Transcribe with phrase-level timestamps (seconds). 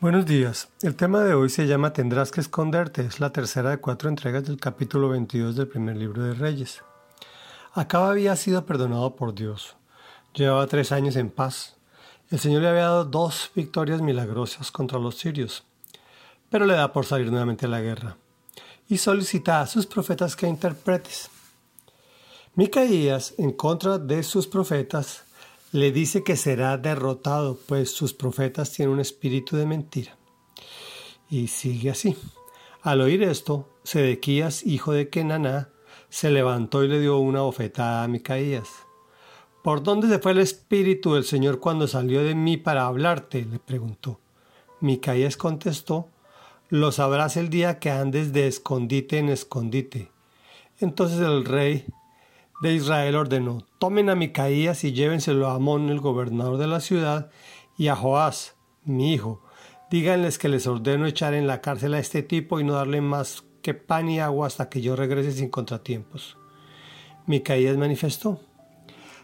[0.00, 0.68] Buenos días.
[0.80, 3.02] El tema de hoy se llama Tendrás que esconderte.
[3.02, 6.80] Es la tercera de cuatro entregas del capítulo 22 del primer libro de Reyes.
[7.74, 9.76] Acaba había sido perdonado por Dios.
[10.32, 11.76] Llevaba tres años en paz.
[12.30, 15.64] El Señor le había dado dos victorias milagrosas contra los sirios,
[16.48, 18.16] pero le da por salir nuevamente a la guerra
[18.88, 21.28] y solicita a sus profetas que interpretes.
[22.54, 25.24] Micaías, en contra de sus profetas,
[25.72, 30.16] le dice que será derrotado, pues sus profetas tienen un espíritu de mentira.
[31.28, 32.16] Y sigue así.
[32.82, 35.68] Al oír esto, Sedequías, hijo de Kenaná,
[36.08, 38.68] se levantó y le dio una bofetada a Micaías.
[39.62, 43.44] ¿Por dónde se fue el espíritu del Señor cuando salió de mí para hablarte?
[43.44, 44.18] le preguntó.
[44.80, 46.08] Micaías contestó,
[46.68, 50.10] lo sabrás el día que andes de escondite en escondite.
[50.78, 51.84] Entonces el rey
[52.60, 57.30] de Israel ordenó, tomen a Micaías y llévenselo a Amón, el gobernador de la ciudad,
[57.78, 59.42] y a Joás, mi hijo.
[59.90, 63.44] Díganles que les ordeno echar en la cárcel a este tipo y no darle más
[63.62, 66.36] que pan y agua hasta que yo regrese sin contratiempos.
[67.26, 68.40] Micaías manifestó,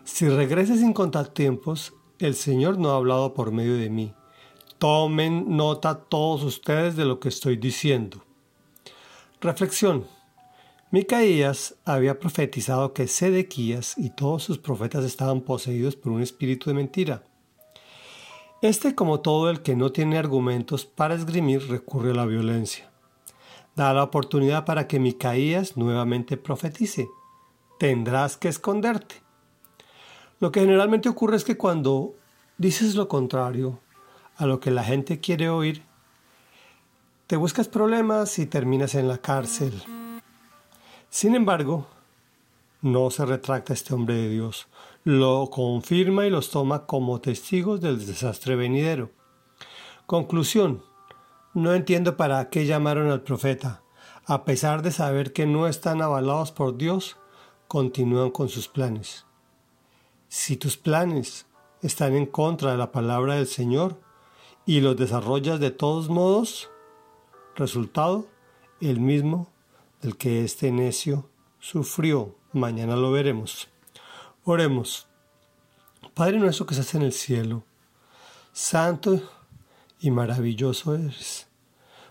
[0.04, 4.14] si regrese sin contratiempos, el Señor no ha hablado por medio de mí.
[4.78, 8.22] Tomen nota todos ustedes de lo que estoy diciendo.
[9.40, 10.06] Reflexión.
[10.96, 16.74] Micaías había profetizado que Sedequías y todos sus profetas estaban poseídos por un espíritu de
[16.74, 17.22] mentira.
[18.62, 22.90] Este, como todo el que no tiene argumentos para esgrimir, recurre a la violencia.
[23.74, 27.10] Da la oportunidad para que Micaías nuevamente profetice.
[27.78, 29.16] Tendrás que esconderte.
[30.40, 32.14] Lo que generalmente ocurre es que cuando
[32.56, 33.80] dices lo contrario
[34.38, 35.82] a lo que la gente quiere oír,
[37.26, 39.74] te buscas problemas y terminas en la cárcel
[41.16, 41.86] sin embargo,
[42.82, 44.68] no se retracta este hombre de Dios,
[45.02, 49.08] lo confirma y los toma como testigos del desastre venidero.
[50.04, 50.82] Conclusión.
[51.54, 53.80] No entiendo para qué llamaron al profeta.
[54.26, 57.16] A pesar de saber que no están avalados por Dios,
[57.66, 59.24] continúan con sus planes.
[60.28, 61.46] Si tus planes
[61.80, 63.98] están en contra de la palabra del Señor
[64.66, 66.68] y los desarrollas de todos modos,
[67.54, 68.26] resultado,
[68.82, 69.55] el mismo
[70.06, 71.28] el que este necio
[71.58, 72.36] sufrió.
[72.52, 73.68] Mañana lo veremos.
[74.44, 75.06] Oremos.
[76.14, 77.64] Padre nuestro que estás en el cielo,
[78.52, 79.20] santo
[80.00, 81.48] y maravilloso eres.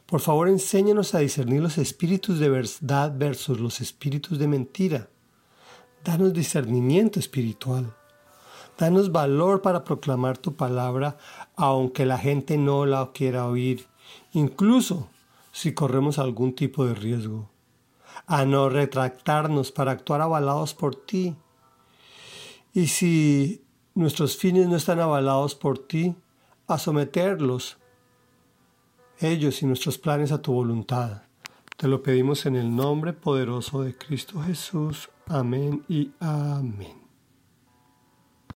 [0.06, 5.10] Por favor, enséñanos a discernir los espíritus de verdad versus los espíritus de mentira.
[6.04, 7.96] Danos discernimiento espiritual.
[8.78, 11.18] Danos valor para proclamar tu palabra,
[11.56, 13.88] aunque la gente no la quiera oír,
[14.34, 15.10] incluso
[15.52, 17.55] si corremos algún tipo de riesgo
[18.28, 21.36] a no retractarnos para actuar avalados por ti.
[22.74, 26.16] Y si nuestros fines no están avalados por ti,
[26.68, 27.78] a someterlos,
[29.20, 31.24] ellos y nuestros planes a tu voluntad.
[31.78, 35.10] Te lo pedimos en el nombre poderoso de Cristo Jesús.
[35.28, 37.05] Amén y amén.